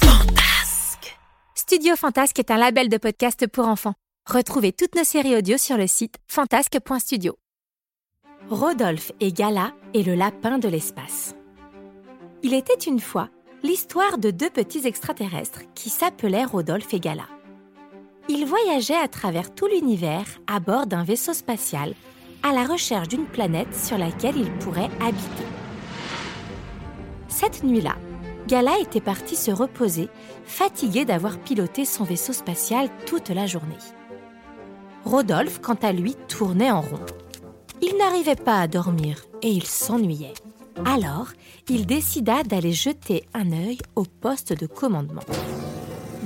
Fantasque 0.00 1.16
Studio 1.54 1.96
Fantasque 1.96 2.38
est 2.38 2.50
un 2.50 2.58
label 2.58 2.90
de 2.90 2.98
podcast 2.98 3.46
pour 3.46 3.66
enfants. 3.66 3.94
Retrouvez 4.30 4.72
toutes 4.72 4.94
nos 4.94 5.04
séries 5.04 5.34
audio 5.36 5.56
sur 5.56 5.78
le 5.78 5.86
site 5.86 6.16
fantasque.studio. 6.26 7.38
Rodolphe 8.50 9.12
et 9.20 9.32
Gala 9.32 9.72
et 9.94 10.02
le 10.02 10.14
lapin 10.14 10.58
de 10.58 10.68
l'espace. 10.68 11.34
Il 12.42 12.52
était 12.52 12.74
une 12.74 13.00
fois 13.00 13.30
l'histoire 13.62 14.18
de 14.18 14.30
deux 14.30 14.50
petits 14.50 14.86
extraterrestres 14.86 15.62
qui 15.74 15.88
s'appelaient 15.88 16.44
Rodolphe 16.44 16.92
et 16.92 17.00
Gala. 17.00 17.28
Ils 18.28 18.44
voyageaient 18.44 19.02
à 19.02 19.08
travers 19.08 19.54
tout 19.54 19.68
l'univers 19.68 20.26
à 20.46 20.60
bord 20.60 20.86
d'un 20.86 21.02
vaisseau 21.02 21.32
spatial 21.32 21.94
à 22.42 22.52
la 22.52 22.64
recherche 22.64 23.08
d'une 23.08 23.26
planète 23.26 23.74
sur 23.74 23.96
laquelle 23.96 24.36
ils 24.36 24.52
pourraient 24.58 24.90
habiter. 25.00 25.61
Cette 27.42 27.64
nuit-là, 27.64 27.96
Gala 28.46 28.78
était 28.78 29.00
parti 29.00 29.34
se 29.34 29.50
reposer, 29.50 30.08
fatigué 30.44 31.04
d'avoir 31.04 31.38
piloté 31.38 31.84
son 31.84 32.04
vaisseau 32.04 32.32
spatial 32.32 32.88
toute 33.04 33.30
la 33.30 33.48
journée. 33.48 33.78
Rodolphe, 35.04 35.60
quant 35.60 35.76
à 35.82 35.90
lui, 35.90 36.14
tournait 36.28 36.70
en 36.70 36.80
rond. 36.80 37.04
Il 37.80 37.96
n'arrivait 37.98 38.36
pas 38.36 38.60
à 38.60 38.68
dormir 38.68 39.24
et 39.42 39.48
il 39.48 39.64
s'ennuyait. 39.64 40.34
Alors, 40.84 41.30
il 41.68 41.84
décida 41.84 42.44
d'aller 42.44 42.70
jeter 42.70 43.24
un 43.34 43.50
œil 43.50 43.78
au 43.96 44.04
poste 44.04 44.52
de 44.56 44.68
commandement. 44.68 45.24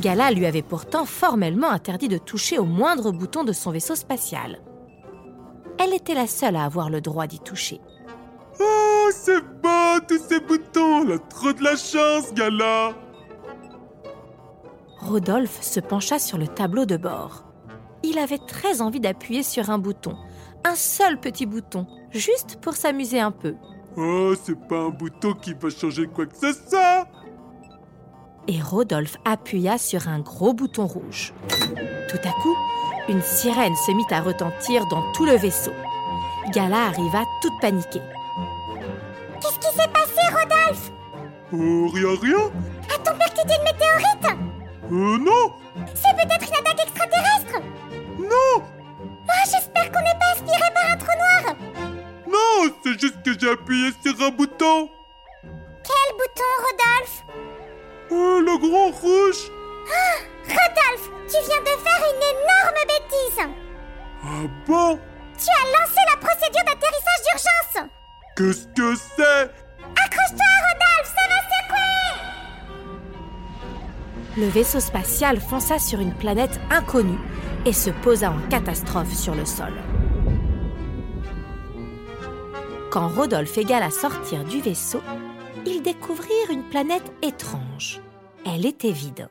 Gala 0.01 0.31
lui 0.33 0.45
avait 0.45 0.61
pourtant 0.61 1.07
formellement 1.07 1.71
interdit 1.71 2.09
de 2.09 2.19
toucher 2.19 2.59
au 2.59 2.67
moindre 2.67 3.11
bouton 3.11 3.43
de 3.43 3.55
son 3.55 3.71
vaisseau 3.71 3.95
spatial. 3.95 4.61
Elle 5.79 5.95
était 5.95 6.13
la 6.13 6.27
seule 6.27 6.57
à 6.57 6.65
avoir 6.65 6.91
le 6.91 7.01
droit 7.01 7.27
d'y 7.27 7.41
toucher. 7.41 7.81
Oh, 8.61 9.09
tous 10.01 10.21
ces 10.29 10.41
boutons 10.41 11.11
a 11.11 11.19
trop 11.19 11.53
de 11.53 11.63
la 11.63 11.77
chance, 11.77 12.33
Gala 12.35 12.95
Rodolphe 14.99 15.63
se 15.63 15.81
pencha 15.81 16.19
sur 16.19 16.39
le 16.39 16.49
tableau 16.49 16.85
de 16.85 16.97
bord. 16.97 17.45
Il 18.03 18.19
avait 18.19 18.39
très 18.39 18.83
envie 18.83 19.01
d'appuyer 19.01 19.43
sur 19.43 19.71
un 19.71 19.79
bouton, 19.79 20.17
un 20.65 20.75
seul 20.75 21.21
petit 21.21 21.47
bouton, 21.47 21.87
juste 22.11 22.59
pour 22.61 22.75
s'amuser 22.75 23.21
un 23.21 23.31
peu. 23.31 23.55
Oh, 23.97 24.35
c'est 24.43 24.59
pas 24.69 24.81
un 24.81 24.91
bouton 24.91 25.33
qui 25.35 25.55
va 25.55 25.71
changer 25.71 26.07
quoi 26.07 26.27
que 26.27 26.37
ce 26.37 26.53
soit 26.53 27.07
Et 28.49 28.61
Rodolphe 28.61 29.17
appuya 29.25 29.79
sur 29.79 30.09
un 30.09 30.21
gros 30.21 30.53
bouton 30.53 30.87
rouge. 30.87 31.33
Tout 32.09 32.29
à 32.29 32.33
coup, 32.43 32.57
une 33.09 33.23
sirène 33.23 33.77
se 33.87 33.93
mit 33.93 34.05
à 34.11 34.21
retentir 34.21 34.87
dans 34.89 35.13
tout 35.13 35.25
le 35.25 35.37
vaisseau. 35.37 35.73
Gala 36.53 36.87
arriva 36.87 37.23
toute 37.41 37.59
paniquée. 37.61 38.03
Qu'est-ce 39.41 39.59
qui 39.59 39.77
s'est 39.77 39.89
passé, 39.89 40.21
Rodolphe? 40.31 40.91
Oh, 41.53 41.89
rien, 41.95 42.19
rien. 42.21 42.51
A-t-on 42.95 43.17
percuté 43.17 43.55
une 43.55 43.65
météorite? 43.65 44.29
Euh, 44.91 45.19
non. 45.19 45.55
C'est 45.95 46.15
peut-être 46.17 46.47
une 46.49 46.57
attaque 46.57 46.81
extraterrestre? 46.83 47.61
Non. 48.19 48.63
Ah, 49.29 49.45
j'espère 49.45 49.93
qu'on 49.93 50.01
n'est 50.01 50.19
pas 50.19 50.33
aspiré 50.33 50.71
par 50.75 50.91
un 50.91 50.97
trou 50.97 51.15
noir. 51.17 51.57
Non, 52.27 52.75
c'est 52.83 52.99
juste 53.01 53.23
que 53.23 53.39
j'ai 53.39 53.51
appuyé 53.51 53.91
sur 54.03 54.21
un 54.25 54.31
bouton. 54.31 54.89
Quel 55.85 56.11
bouton, 56.17 56.53
Rodolphe? 56.65 57.25
Oh, 58.11 58.41
le 58.41 58.59
grand 58.59 58.91
rouge. 58.91 59.51
Rodolphe, 60.49 61.11
tu 61.29 61.39
viens 61.47 61.61
de 61.61 61.75
faire 61.83 62.03
une 62.13 62.23
énorme 62.35 62.81
bêtise. 62.87 63.41
Ah 64.25 64.47
bon? 64.67 64.99
Tu 65.39 65.51
as 65.51 65.67
lancé 65.79 66.01
la 66.11 66.17
procédure 66.17 66.65
d'atterrissage 66.65 67.23
d'urgence 67.25 67.36
Qu'est-ce 68.37 68.67
que 68.69 68.95
c'est? 68.95 69.51
Accroche-toi, 70.05 70.45
Rodolphe, 70.67 71.15
ça 71.17 71.25
va 71.31 71.41
secouer 71.57 72.13
Le 74.37 74.49
vaisseau 74.49 74.79
spatial 74.79 75.41
fonça 75.41 75.79
sur 75.79 76.01
une 76.01 76.13
planète 76.13 76.61
inconnue 76.71 77.19
et 77.65 77.73
se 77.73 77.89
posa 77.89 78.31
en 78.31 78.39
catastrophe 78.51 79.15
sur 79.15 79.35
le 79.35 79.47
sol. 79.47 79.73
Quand 82.91 83.09
Rodolphe 83.09 83.57
et 83.57 83.65
Gala 83.65 83.89
sortirent 83.89 84.45
du 84.45 84.61
vaisseau, 84.61 85.01
ils 85.65 85.81
découvrirent 85.81 86.51
une 86.51 86.69
planète 86.69 87.11
étrange. 87.23 88.03
Elle 88.45 88.67
était 88.67 88.93
vide. 88.93 89.31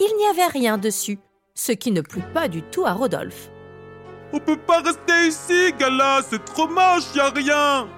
Il 0.00 0.16
n'y 0.16 0.26
avait 0.30 0.50
rien 0.50 0.78
dessus, 0.78 1.18
ce 1.54 1.72
qui 1.72 1.90
ne 1.90 2.00
plut 2.00 2.24
pas 2.32 2.48
du 2.48 2.62
tout 2.62 2.86
à 2.86 2.94
Rodolphe. 2.94 3.50
On 4.32 4.38
peut 4.38 4.56
pas 4.56 4.80
rester 4.80 5.26
ici, 5.28 5.74
Gala, 5.78 6.22
c'est 6.26 6.42
trop 6.46 6.66
moche, 6.66 7.14
y 7.14 7.20
a 7.20 7.28
rien 7.28 7.88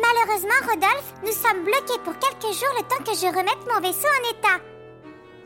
Malheureusement, 0.00 0.60
Rodolphe, 0.68 1.14
nous 1.24 1.32
sommes 1.32 1.64
bloqués 1.64 1.98
pour 2.04 2.14
quelques 2.18 2.54
jours 2.54 2.74
le 2.76 2.82
temps 2.82 3.02
que 3.04 3.16
je 3.16 3.26
remette 3.26 3.66
mon 3.72 3.80
vaisseau 3.80 4.08
en 4.08 4.30
état. 4.30 4.62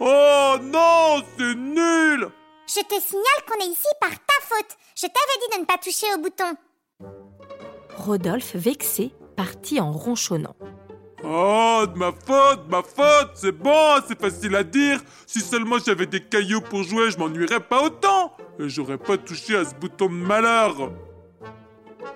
Oh 0.01 0.57
non, 0.63 1.23
c'est 1.37 1.55
nul 1.55 2.29
Je 2.67 2.81
te 2.81 3.01
signale 3.01 3.45
qu'on 3.47 3.65
est 3.65 3.69
ici 3.69 3.89
par 4.01 4.11
ta 4.11 4.41
faute. 4.43 4.77
Je 4.97 5.03
t'avais 5.03 5.39
dit 5.41 5.57
de 5.57 5.61
ne 5.61 5.67
pas 5.67 5.79
toucher 5.79 6.07
au 6.15 6.19
bouton. 6.19 6.57
Rodolphe, 7.97 8.57
vexé, 8.57 9.13
partit 9.37 9.81
en 9.81 9.93
ronchonnant. 9.93 10.57
Oh, 11.25 11.85
de 11.87 11.97
ma 11.97 12.11
faute, 12.11 12.67
de 12.67 12.71
ma 12.71 12.83
faute, 12.83 13.31
c'est 13.35 13.53
bon, 13.53 14.01
c'est 14.09 14.21
facile 14.21 14.57
à 14.57 14.65
dire. 14.65 15.01
Si 15.27 15.41
seulement 15.41 15.77
j'avais 15.79 16.07
des 16.07 16.21
cailloux 16.21 16.61
pour 16.63 16.83
jouer, 16.83 17.11
je 17.11 17.19
m'ennuierais 17.19 17.61
pas 17.61 17.85
autant. 17.85 18.37
Et 18.59 18.69
j'aurais 18.69 18.99
pas 18.99 19.17
touché 19.17 19.57
à 19.57 19.65
ce 19.65 19.75
bouton 19.75 20.07
de 20.07 20.15
malheur. 20.15 20.91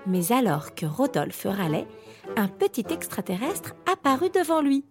Mais 0.06 0.33
alors 0.33 0.75
que 0.75 0.87
Rodolphe 0.87 1.47
râlait, 1.47 1.87
un 2.37 2.49
petit 2.49 2.87
extraterrestre 2.91 3.75
apparut 3.91 4.31
devant 4.31 4.61
lui. 4.61 4.84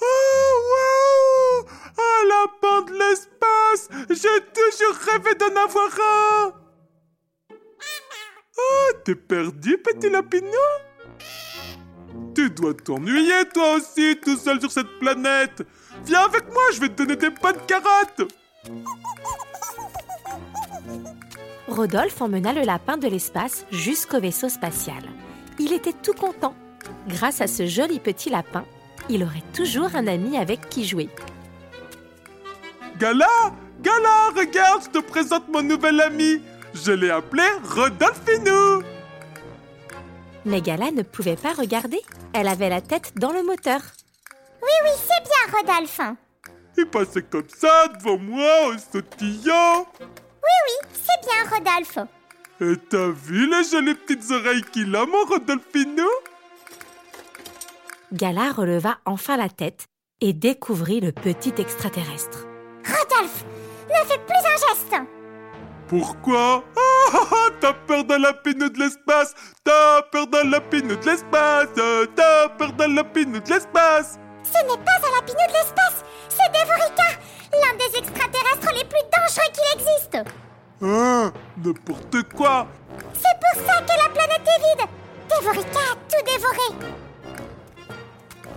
Oh, 0.00 0.54
wow! 0.70 1.66
Un 1.98 2.28
lapin 2.28 2.82
de 2.82 2.98
l'espace! 2.98 3.88
J'ai 4.08 4.40
toujours 4.52 4.96
rêvé 4.96 5.34
d'en 5.34 5.54
avoir 5.62 5.90
un! 6.00 6.52
Oh, 8.58 8.92
t'es 9.04 9.14
perdu, 9.14 9.78
petit 9.78 10.10
lapinou 10.10 10.48
Tu 12.34 12.50
dois 12.50 12.74
t'ennuyer, 12.74 13.44
toi 13.52 13.76
aussi, 13.76 14.16
tout 14.24 14.36
seul 14.36 14.60
sur 14.60 14.70
cette 14.70 14.98
planète! 14.98 15.62
Viens 16.04 16.24
avec 16.24 16.50
moi, 16.52 16.62
je 16.72 16.80
vais 16.80 16.88
te 16.88 17.02
donner 17.02 17.16
des 17.16 17.30
bonnes 17.30 17.60
carottes 17.66 18.32
Rodolphe 21.72 22.20
emmena 22.20 22.52
le 22.52 22.62
lapin 22.62 22.98
de 22.98 23.08
l'espace 23.08 23.64
jusqu'au 23.72 24.20
vaisseau 24.20 24.48
spatial. 24.48 25.02
Il 25.58 25.72
était 25.72 25.94
tout 25.94 26.12
content. 26.12 26.54
Grâce 27.08 27.40
à 27.40 27.46
ce 27.46 27.66
joli 27.66 27.98
petit 27.98 28.30
lapin, 28.30 28.64
il 29.08 29.24
aurait 29.24 29.42
toujours 29.54 29.94
un 29.94 30.06
ami 30.06 30.36
avec 30.36 30.68
qui 30.68 30.84
jouer. 30.84 31.08
Gala 32.98 33.26
Gala, 33.82 34.30
regarde, 34.36 34.82
je 34.84 34.90
te 34.90 34.98
présente 34.98 35.48
mon 35.48 35.62
nouvel 35.62 36.00
ami 36.00 36.40
Je 36.74 36.92
l'ai 36.92 37.10
appelé 37.10 37.42
Rodolphinou 37.64 38.82
Mais 40.44 40.60
Gala 40.60 40.92
ne 40.92 41.02
pouvait 41.02 41.36
pas 41.36 41.52
regarder. 41.52 42.00
Elle 42.32 42.46
avait 42.48 42.68
la 42.68 42.80
tête 42.80 43.12
dans 43.16 43.32
le 43.32 43.42
moteur. 43.42 43.80
Oui, 44.62 44.70
oui, 44.84 44.90
c'est 44.96 45.24
bien, 45.24 45.58
Rodolphe. 45.58 46.00
Il 46.78 46.86
passait 46.86 47.22
comme 47.22 47.48
ça 47.48 47.88
devant 47.98 48.18
moi 48.18 48.72
en 48.72 48.78
sautillant 48.78 49.86
Oui, 50.42 50.50
oui, 50.66 50.88
c'est 50.92 51.28
bien, 51.28 51.50
Rodolphe. 51.50 51.98
Et 52.60 52.76
t'as 52.88 53.08
vu 53.10 53.50
les 53.50 53.64
jolies 53.64 53.94
petites 53.94 54.30
oreilles 54.30 54.62
qu'il 54.72 54.94
a, 54.94 55.04
mon 55.06 55.24
Rodolphinou 55.24 56.08
Gala 58.12 58.52
releva 58.52 58.98
enfin 59.06 59.36
la 59.36 59.48
tête 59.48 59.86
et 60.20 60.32
découvrit 60.32 61.00
le 61.00 61.12
petit 61.12 61.54
extraterrestre. 61.58 62.46
Rodolphe, 62.84 63.44
ne 63.88 64.06
fais 64.06 64.18
plus 64.18 64.36
un 64.36 64.68
geste. 64.68 64.94
Pourquoi? 65.88 66.64
Ah, 66.76 66.80
ah, 67.12 67.18
ah, 67.32 67.48
T'as 67.60 67.72
peur 67.74 68.04
d'un 68.04 68.18
lapinou 68.18 68.68
de 68.68 68.78
l'espace 68.78 69.34
T'as 69.64 70.02
peur 70.10 70.26
d'un 70.26 70.44
lapinou 70.44 70.96
de 70.96 71.04
l'espace 71.04 71.68
T'as 72.16 72.48
peur 72.48 72.72
d'un 72.72 72.88
lapinou 72.88 73.40
de 73.40 73.48
l'espace 73.50 74.18
Ce 74.44 74.58
n'est 74.58 74.82
pas 74.84 75.08
un 75.08 75.20
lapinou 75.20 75.38
de 75.48 75.52
l'espace, 75.52 76.01
Hein 80.82 81.32
N'importe 81.64 82.22
quoi 82.34 82.66
C'est 83.14 83.38
pour 83.40 83.66
ça 83.66 83.80
que 83.82 84.02
la 84.02 84.08
planète 84.08 84.42
est 84.46 84.80
vide. 84.80 84.88
Dévorica 85.28 85.78
a 85.78 85.94
tout 86.08 86.24
dévoré 86.26 86.88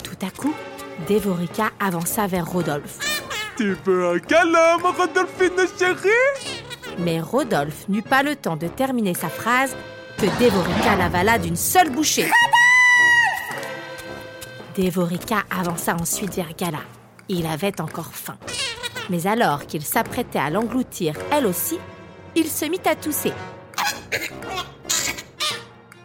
Tout 0.04 0.26
à 0.26 0.32
coup, 0.32 0.56
Dévorica 1.08 1.70
avança 1.80 2.26
vers 2.26 2.50
Rodolphe. 2.50 2.98
Tu 3.58 3.78
veux 3.86 4.16
un 4.16 4.20
câlin, 4.20 4.78
ma 4.82 4.92
Rodolphine 4.92 5.68
chérie? 5.78 6.98
Mais 6.98 7.22
Rodolphe 7.22 7.88
n'eut 7.90 8.02
pas 8.02 8.24
le 8.24 8.36
temps 8.36 8.56
de 8.56 8.68
terminer 8.68 9.14
sa 9.14 9.30
phrase 9.30 9.76
que 10.18 10.26
Dévorica 10.40 10.96
l'avala 10.96 11.38
d'une 11.38 11.56
seule 11.56 11.92
bouchée. 11.92 12.30
Dévorica 14.76 15.44
avança 15.56 15.96
ensuite 15.96 16.36
vers 16.36 16.54
Gala. 16.58 16.80
Il 17.30 17.46
avait 17.46 17.80
encore 17.82 18.14
faim. 18.14 18.38
Mais 19.10 19.28
alors 19.28 19.68
qu'il 19.68 19.84
s'apprêtait 19.84 20.40
à 20.40 20.50
l'engloutir 20.50 21.16
elle 21.32 21.46
aussi, 21.46 21.80
il 22.36 22.50
se 22.50 22.66
mit 22.66 22.82
à 22.86 22.96
tousser. 22.96 23.34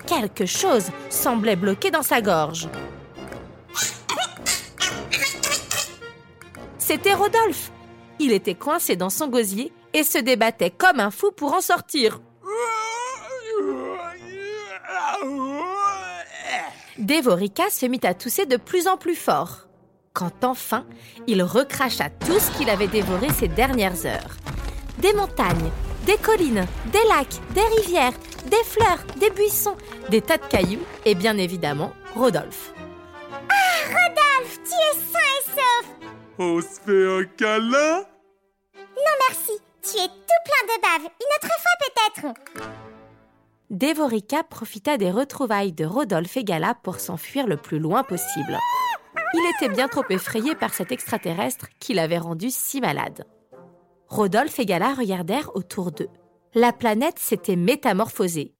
Quelque 0.07 0.47
chose 0.47 0.87
semblait 1.09 1.57
bloqué 1.57 1.91
dans 1.91 2.03
sa 2.03 2.21
gorge. 2.21 2.69
C'était 6.79 7.15
Rodolphe. 7.15 7.71
Il 8.19 8.33
était 8.33 8.55
coincé 8.55 8.97
dans 8.97 9.11
son 9.11 9.29
gosier 9.29 9.73
et 9.95 10.03
se 10.03 10.19
débattait 10.19 10.71
comme 10.71 11.01
un 11.01 11.11
fou 11.11 11.31
pour 11.31 11.55
en 11.55 11.61
sortir. 11.61 12.21
Dévorica 16.99 17.71
se 17.71 17.87
mit 17.87 18.01
à 18.03 18.15
tousser 18.15 18.47
de 18.47 18.57
plus 18.57 18.89
en 18.89 18.97
plus 18.97 19.15
fort. 19.15 19.69
Quand 20.13 20.45
enfin, 20.45 20.85
il 21.27 21.43
recracha 21.43 22.11
tout 22.11 22.39
ce 22.39 22.51
qu'il 22.59 22.69
avait 22.69 22.89
dévoré 22.89 23.29
ces 23.31 23.49
dernières 23.49 24.05
heures. 24.05 24.37
Des 24.99 25.13
montagnes, 25.13 25.71
des 26.07 26.17
collines, 26.17 26.67
des 26.87 27.09
lacs, 27.09 27.41
des 27.55 27.81
rivières, 27.81 28.13
des 28.47 28.65
fleurs, 28.65 29.05
des 29.19 29.31
buissons, 29.31 29.77
des 30.09 30.21
tas 30.21 30.39
de 30.39 30.47
cailloux 30.47 30.85
et 31.05 31.15
bien 31.15 31.37
évidemment 31.37 31.93
Rodolphe. 32.15 32.73
Ah, 33.49 33.87
Rodolphe, 33.87 34.59
tu 34.65 34.73
es 34.73 34.99
sain 35.13 35.19
et 35.19 35.51
sauf 35.51 35.91
On 36.39 36.61
se 36.61 36.81
fait 36.81 37.21
un 37.21 37.25
câlin? 37.37 38.05
Non 38.77 39.17
merci, 39.29 39.53
tu 39.83 39.99
es 39.99 40.09
tout 40.09 40.43
plein 40.45 40.67
de 40.67 40.81
bave. 40.83 41.11
Une 41.21 41.33
autre 41.37 41.55
fois 41.61 41.77
peut-être 41.81 42.35
Dévorica 43.71 44.43
profita 44.43 44.97
des 44.97 45.13
retrouvailles 45.13 45.73
de 45.73 45.85
Rodolphe 45.85 46.37
et 46.37 46.45
Gala 46.45 46.75
pour 46.83 46.99
s'enfuir 46.99 47.47
le 47.47 47.57
plus 47.57 47.79
loin 47.79 48.03
possible. 48.03 48.59
Il 49.33 49.51
était 49.55 49.73
bien 49.73 49.87
trop 49.87 50.03
effrayé 50.11 50.57
par 50.57 50.75
cet 50.75 50.91
extraterrestre 50.91 51.69
qui 51.79 51.95
l'avait 51.95 52.19
rendu 52.19 52.51
si 52.51 52.81
malade. 52.81 53.25
Rodolphe 54.11 54.59
et 54.59 54.67
Gala 54.67 54.93
regardèrent 54.95 55.55
autour 55.55 55.93
d'eux. 55.93 56.09
La 56.55 56.73
planète 56.73 57.21
s'était 57.21 57.55
métamorphosée. 57.55 58.57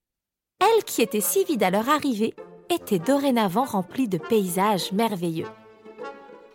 Elle, 0.61 0.85
qui 0.85 1.03
était 1.03 1.21
si 1.21 1.45
vide 1.45 1.65
à 1.65 1.71
leur 1.71 1.89
arrivée, 1.89 2.35
était 2.73 3.01
dorénavant 3.01 3.65
remplie 3.65 4.07
de 4.07 4.19
paysages 4.19 4.93
merveilleux. 4.93 5.49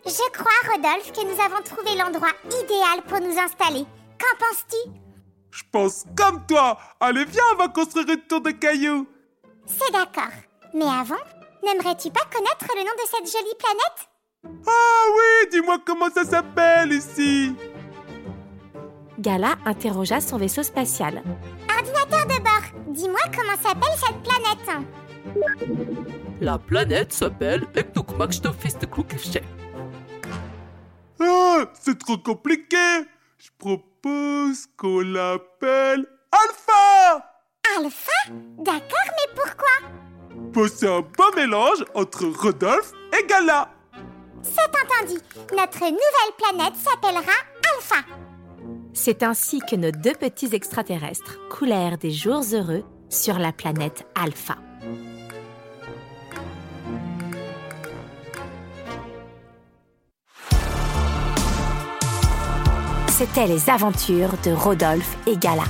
Je 0.05 0.31
crois, 0.31 0.71
Rodolphe, 0.71 1.11
que 1.11 1.25
nous 1.25 1.41
avons 1.41 1.61
trouvé 1.63 1.97
l'endroit 1.97 2.31
idéal 2.63 3.01
pour 3.05 3.19
nous 3.19 3.37
installer. 3.37 3.85
Qu'en 4.17 4.37
penses-tu? 4.39 4.89
Je 5.51 5.63
pense 5.73 6.05
comme 6.15 6.45
toi 6.45 6.77
Allez, 7.01 7.25
viens, 7.25 7.43
on 7.53 7.57
va 7.57 7.67
construire 7.67 8.07
une 8.09 8.21
tour 8.21 8.39
de 8.39 8.51
cailloux 8.51 9.07
C'est 9.65 9.91
d'accord. 9.91 10.31
Mais 10.73 10.85
avant, 10.85 11.15
n'aimerais-tu 11.65 12.11
pas 12.11 12.25
connaître 12.31 12.67
le 12.73 12.81
nom 12.81 12.91
de 12.95 13.09
cette 13.09 13.29
jolie 13.29 13.55
planète? 13.59 14.65
Ah 14.67 15.05
oui, 15.13 15.49
dis-moi 15.51 15.79
comment 15.85 16.09
ça 16.11 16.23
s'appelle 16.23 16.93
ici 16.93 17.53
Gala 19.19 19.55
interrogea 19.65 20.19
son 20.21 20.37
vaisseau 20.37 20.63
spatial. 20.63 21.21
Ordinateur 21.77 22.25
de 22.27 22.43
bord, 22.43 22.93
dis-moi 22.93 23.19
comment 23.33 23.57
s'appelle 23.61 23.97
cette 23.97 24.21
planète 24.23 24.85
La 26.41 26.57
planète 26.57 27.13
s'appelle. 27.13 27.65
Ah, 31.21 31.63
c'est 31.73 31.97
trop 31.97 32.17
compliqué 32.17 32.77
Je 33.37 33.49
propose 33.57 34.67
qu'on 34.77 34.99
l'appelle 34.99 36.05
Alpha 36.31 37.25
Alpha? 37.77 38.11
D'accord, 38.57 39.09
mais 39.11 39.33
pourquoi? 39.33 39.89
Bah, 40.53 40.61
C'est 40.73 40.87
un 40.87 40.99
bon 41.01 41.35
mélange 41.35 41.83
entre 41.95 42.25
Rodolphe 42.25 42.91
et 43.17 43.25
Gala 43.27 43.69
C'est 44.43 44.59
entendu. 44.59 45.19
Notre 45.55 45.79
nouvelle 45.79 46.33
planète 46.37 46.75
s'appellera 46.75 47.33
Alpha. 47.73 48.05
C'est 48.97 49.23
ainsi 49.23 49.59
que 49.59 49.75
nos 49.75 49.91
deux 49.91 50.13
petits 50.13 50.55
extraterrestres 50.55 51.37
coulèrent 51.49 51.97
des 51.97 52.11
jours 52.11 52.43
heureux 52.53 52.85
sur 53.09 53.37
la 53.37 53.51
planète 53.51 54.07
Alpha. 54.15 54.55
C'était 63.09 63.47
les 63.47 63.69
aventures 63.69 64.31
de 64.45 64.51
Rodolphe 64.51 65.17
et 65.27 65.35
Gala. 65.35 65.65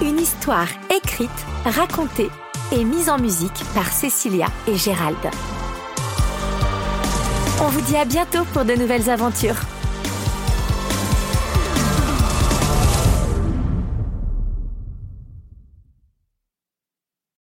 Une 0.00 0.18
histoire 0.18 0.68
écrite, 0.96 1.30
racontée 1.64 2.30
et 2.70 2.84
mise 2.84 3.08
en 3.08 3.18
musique 3.18 3.64
par 3.74 3.88
Cécilia 3.88 4.46
et 4.68 4.76
Gérald. 4.76 5.18
On 7.60 7.68
vous 7.68 7.80
dit 7.80 7.96
à 7.96 8.04
bientôt 8.04 8.44
pour 8.52 8.64
de 8.64 8.74
nouvelles 8.74 9.10
aventures. 9.10 9.60